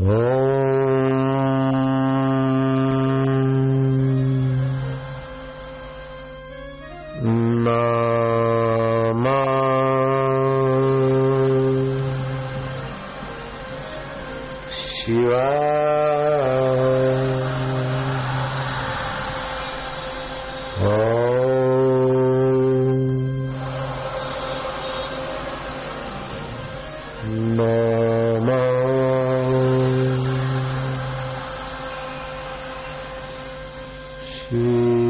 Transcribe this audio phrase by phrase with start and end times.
[0.00, 0.47] Oh.
[34.50, 35.07] फिर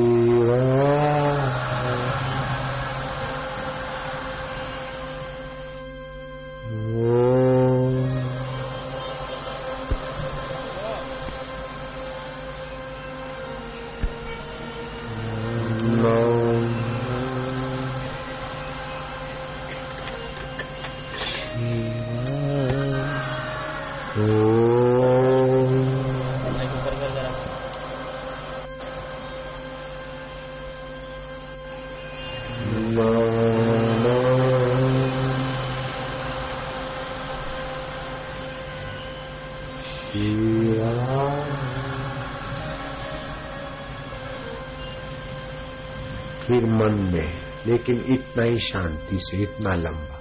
[46.88, 47.32] मन में,
[47.66, 50.18] लेकिन इतना ही शांति से, इतना लंबा।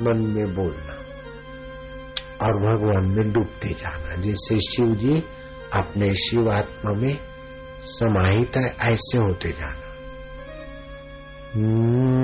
[0.00, 0.94] मन में बोलना
[2.46, 5.20] और भगवान में डूबते जाना, जैसे शिव जी
[5.72, 7.18] अपने शिव आत्मा में
[7.80, 9.84] समाहित है, ऐसे होते जाना।
[11.56, 12.23] डूबते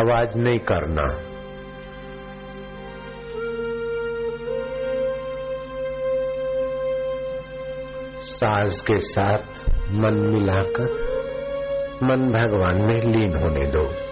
[0.00, 1.30] आवाज़ नहीं करना।
[8.20, 11.10] साज के साथ मन मिलाकर
[12.02, 14.09] मन भगवान में लीन होने दो।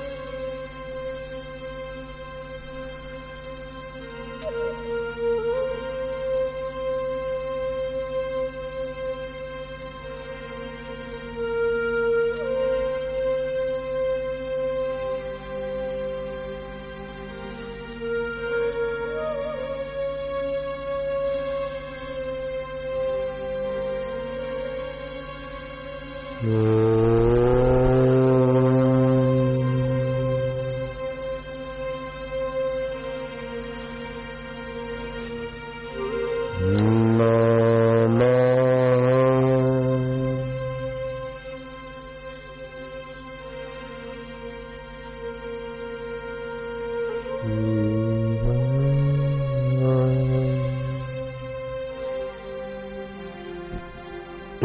[26.42, 26.87] Mm.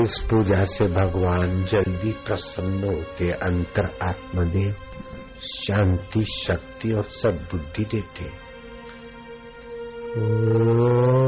[0.03, 4.75] इस पूजा से भगवान जल्दी प्रसन्न होते अंतर आत्मदेव
[5.41, 8.53] शांति, शक्ति और सद्बुद्धि देते।
[10.15, 11.22] डूबते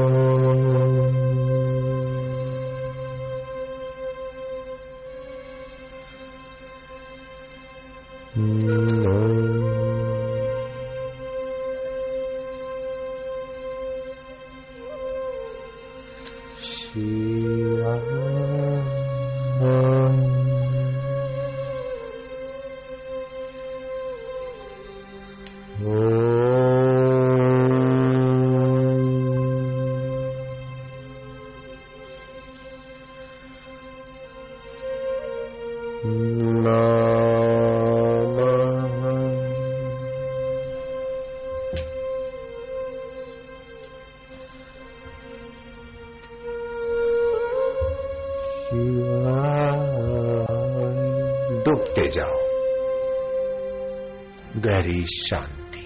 [54.66, 55.82] गहरी शांति।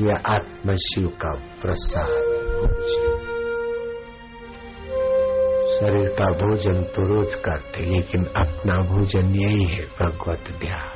[0.00, 2.32] यह आत्म शिव का प्रसाद
[5.72, 10.88] शरीर का भोजन तो रोज करते, लेकिन अपना भोजन यही है, भगवत ध्यान।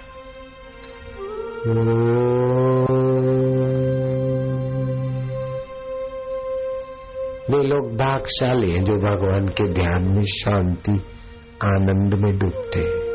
[7.86, 10.92] लोग भागशाली हैं जो भगवान के ध्यान में शांति
[11.64, 13.05] आनंद में डूबते हैं।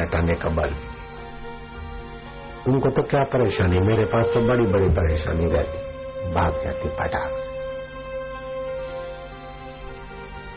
[0.00, 0.74] हटाने का बल
[2.68, 5.78] उनको तो क्या परेशानी, मेरे पास तो बड़ी बड़ी परेशानी रहती।
[6.30, 7.30] भाग जाती पटाख।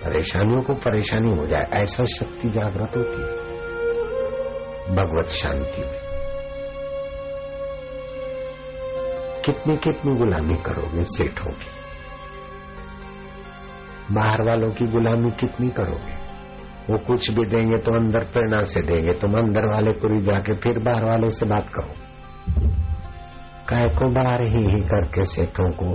[0.03, 3.43] परेशानियों को परेशानी हो जाए, ऐसा शक्ति जागृत होती
[4.95, 5.99] भगवत शांति में।
[9.45, 11.71] कितनी कितनी गुलामी करोगे, सेठ होगी
[14.11, 16.22] बाहर वालों की गुलामी कितनी करोगे?
[16.89, 20.55] वो कुछ भी देंगे तो अंदर प्रेरणा से देंगे। तुम अंदर वाले को भी जाके
[20.55, 21.93] फिर बाहर वाले से बात करो।
[23.69, 25.85] काय को बाहर ही ही करके सेठों को,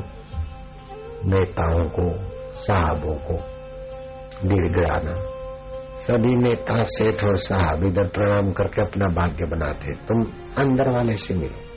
[1.24, 2.06] नेताओं को,
[2.62, 3.38] साहबों को
[4.48, 5.14] गिड़गिड़ाना।
[5.98, 10.22] सभी नेता, सेठ और साहब इधर प्रणाम करके अपना भाग्य बनाते। तुम
[10.58, 11.67] अंदर वाले से मिलो।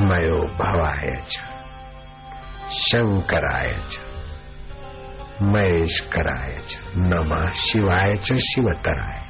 [0.00, 1.22] मयो भवाय
[2.72, 3.76] शंकराय
[5.42, 6.60] महेशकराय
[6.96, 9.22] नम शिवाय शिवतराय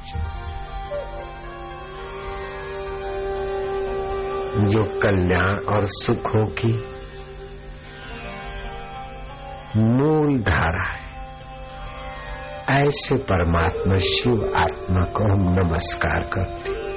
[4.57, 6.92] जो कल्याण और सुखों की
[9.77, 11.13] मूल धारा है।
[12.85, 16.93] ऐसे परमात्मा शिव आत्मा को हम नमस्कार करते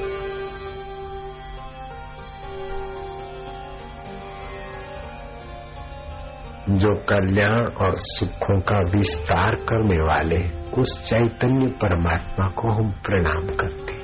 [6.76, 13.96] जो कल्याण और सुखों का विस्तार करने वाले उस चैतन्य परमात्मा को हम प्रणाम करते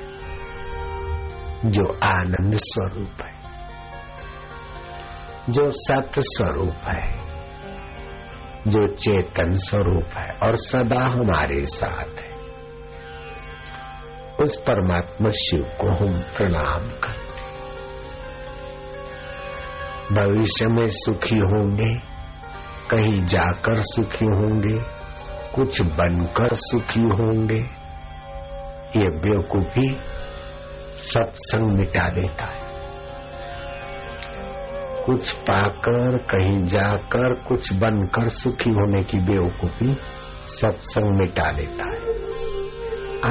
[1.69, 3.33] जो आनंद स्वरूप है।
[5.49, 7.22] जो सत स्वरूप है।
[8.67, 12.33] जो चेतन स्वरूप है और सदा हमारे साथ है।
[14.39, 17.33] उस परमात्मा शिव को हम प्रणाम करते
[20.11, 21.95] भविष्य में सुखी होंगे,
[22.89, 24.77] कहीं जाकर सुखी होंगे,
[25.55, 27.59] कुछ बनकर सुखी होंगे,
[28.99, 29.97] ये बेवकूफ़ी
[31.03, 32.62] सत्संग मिटा देता है।
[35.05, 39.97] कुछ पाकर, कहीं जाकर, कुछ बनकर सुखी होने की बेवकूफ़ी
[40.45, 41.97] सत्संग मिटा देता है।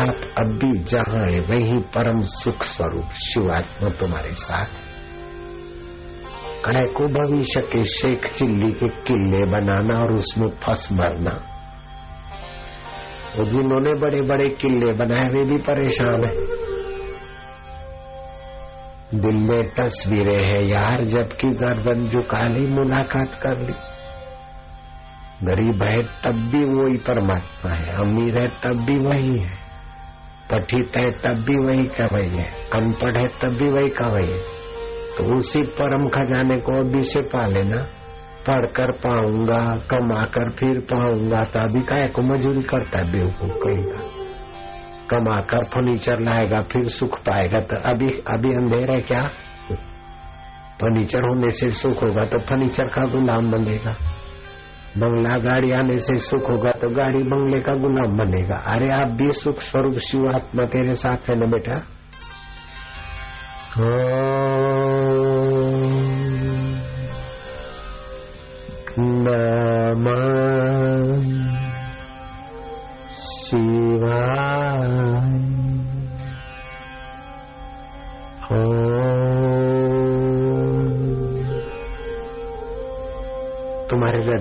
[0.09, 4.67] आप अब भी जहाँ है, वही परम सुख स्वरूप शिवात्मा तुम्हारे साथ।
[6.65, 11.43] कहे को भविष्य के शेख चिल्ली के किले बनाना और उसमें फंस मरना।
[13.45, 16.62] जिन्होंने बड़े बड़े किले बनाए, वे भी परेशान है।
[19.15, 23.75] दिल में तस्वीरें हैं यार, जबकि गर्दन झुका ली मुलाकात कर ली।
[25.47, 29.57] गरीब है, तब भी वही परमात्मा है। अमीर है, तब भी वही है।
[30.51, 34.33] पठित है, तब भी वही का वही है। अनपढ़ है, तब भी वही का वही
[34.33, 34.63] है।
[35.19, 37.87] तो उसी परम खजाने को अभी से पा लेना
[38.51, 43.85] पढ़कर पाऊँगा कमा कर फिर पाऊँगा तो अभी का को मजूरी करता है बेवकूफ़ कहीं
[43.85, 44.22] कमा
[45.21, 49.23] कर फर्नीचर लाएगा, फिर सुख पाएगा। तो अभी अभी अंधेर है क्या?
[50.81, 53.95] फर्नीचर होने से सुख होगा तो फर्नीचर का गुलाम बनेगा।
[54.99, 59.29] बंगला गाड़ी आने से सुख होगा तो गाड़ी बंगले का गुलाम बनेगा। अरे आप भी
[59.29, 61.81] सुख स्वरूप शिव आत्मा तेरे साथ है ना बेटा?
[63.79, 64.32] नमः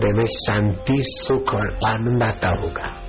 [0.01, 3.01] हृदय में शांति, सुख और आनंद आता होगा।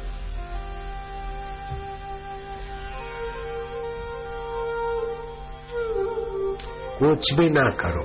[6.98, 8.04] कुछ भी ना करो,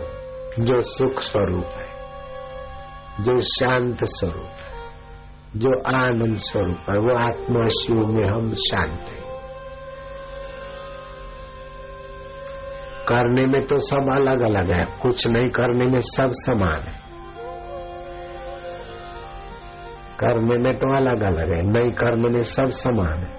[0.64, 1.90] जो सुख स्वरूप है,
[3.24, 4.92] जो शांत स्वरूप है,
[5.56, 9.28] जो आनंद स्वरूप है, वो आत्मा शिव में हम शांत हैं।
[13.08, 16.97] करने में तो सब अलग अलग है, कुछ नहीं करने में सब समान है।
[20.20, 23.36] कर्म में तो अलग अलग है नहीं कर्म में सब समान है।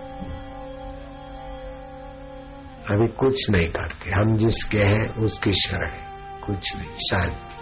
[2.90, 6.04] अभी कुछ नहीं करते, हम जिसके हैं, उसकी शरण है,
[6.46, 7.56] कुछ नहीं, शांति।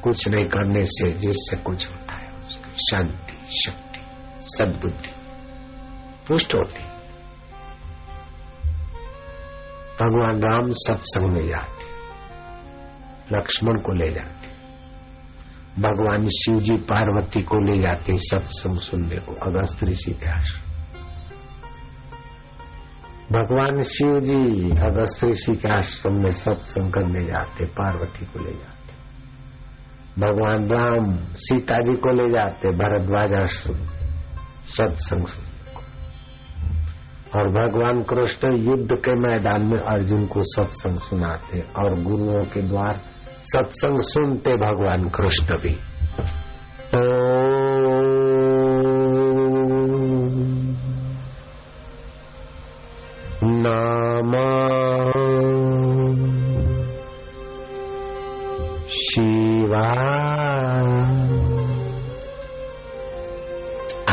[0.00, 4.00] कुछ नहीं करने से जिससे कुछ होता है, उसकी शांति, शक्ति,
[4.46, 5.14] सद्बुद्धि
[6.28, 6.84] पुष्ट होती
[9.96, 11.90] भगवान राम सत्संग में जाते
[13.36, 14.41] लक्ष्मण को ले जाते
[15.78, 20.72] भगवान शिव जी पार्वती को ले जाते सत्संग सुनने को, अगस्त ऋषि के आश्रम।
[23.32, 28.92] भगवान शिव जी अगस्त ऋषि के आश्रम में सत्संग करने जाते, पार्वती को ले जाते।
[30.20, 33.86] भगवान राम सीता जी को ले जाते, भरद्वाज आश्रम
[34.64, 35.82] सत्संग सुनने को।
[37.38, 43.11] और भगवान कृष्ण युद्ध के मैदान में अर्जुन को सत्संग सुनाते और गुरुओं के द्वार
[43.42, 45.76] सत्संग सुनते भगवान कृष्ण भी।
[53.44, 54.32] नाम
[58.88, 59.88] शिवा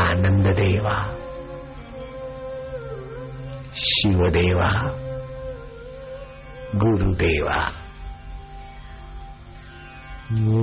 [0.04, 1.16] आनंद देवा
[3.76, 4.70] शिवदेवा।
[6.74, 7.79] गुरुदेवा।
[10.30, 10.54] ये भगवान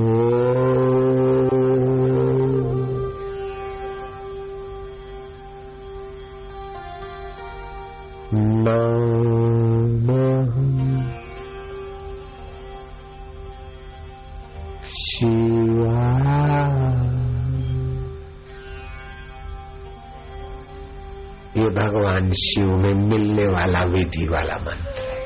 [22.31, 25.17] शिव में मिलने वाला विधि वाला मंत्र है।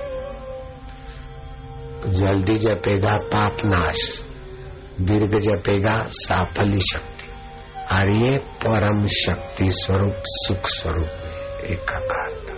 [2.14, 4.31] जल्दी जपेगा पाप नाश।
[5.06, 7.28] दीर्घ जपेगा साफल्य शक्ति।
[7.96, 12.52] और ये परम शक्ति स्वरूप, सुख स्वरूप में एकाकार था।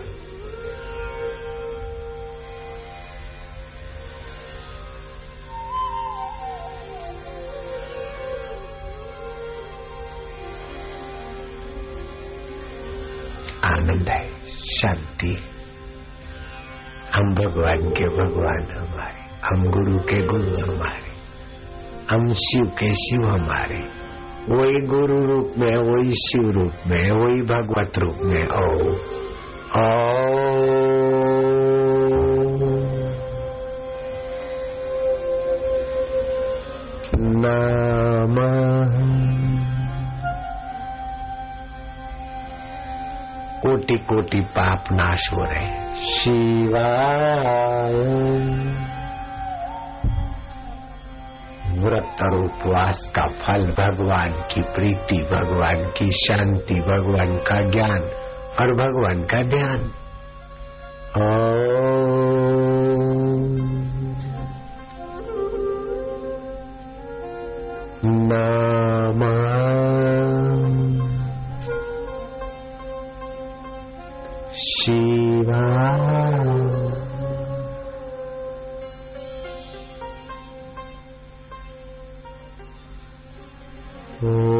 [13.73, 15.49] आनंद है, शांति
[17.13, 21.12] हम भगवान के भगवान हमारे, हम गुरु के गुरु हमारे।
[22.13, 24.03] हम शिव के शिव हमारे।
[24.49, 28.75] वही गुरु रूप में, वही शिव रूप में, वही भगवत रूप में। ओ
[29.77, 30.33] ओ
[37.19, 38.35] नाम।
[43.61, 47.82] कोटि कोटि पाप नाश हो रहे शिवाय।
[52.23, 57.99] और उपवास का फल भगवान की प्रीति भगवान की शांति भगवान का ज्ञान
[58.59, 59.91] और भगवान का ध्यान।
[61.17, 61.52] नाम
[84.23, 84.52] โอ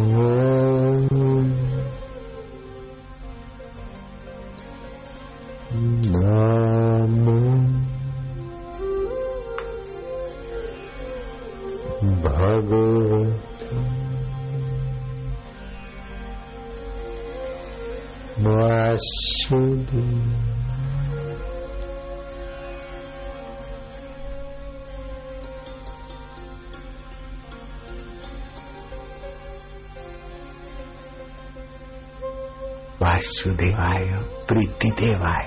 [0.00, 0.39] Mm-hmm.
[33.02, 34.04] वासुदेवाय
[34.48, 35.46] प्रीति देवाय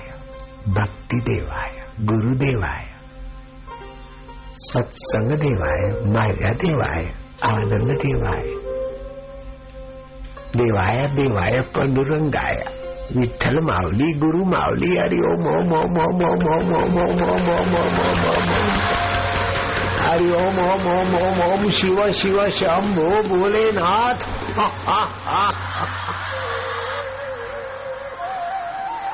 [0.68, 1.70] भक्तिदेवाय
[2.00, 2.84] गुरुदेवाय
[4.54, 5.82] सत्संग देवाय
[6.14, 7.04] माया देवाय
[7.50, 8.42] आनंद देवाय
[10.56, 12.56] देवाय देवाय पंडुरंगाय
[13.16, 17.98] विठ्ठल मावली गुरु मावली हरि ओम ओम ओम ओम ओम ओम ओम ओम ओम ओम
[18.00, 18.50] ओम ओम
[20.02, 24.26] हरि ओम ओम ओम ओम ओम शिव शिव शंभो भोलेनाथ
[24.58, 25.52] हा हा हा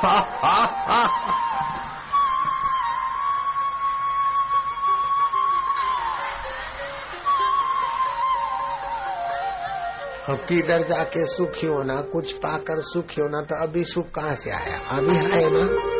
[10.48, 14.78] किधर जाके सुखी होना, कुछ पाकर सुखी होना तो अभी सुख कहाँ से आया?
[14.90, 15.99] अभी है ना?